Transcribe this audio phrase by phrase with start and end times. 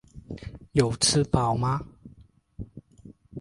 [0.71, 1.79] 有吃饱吗？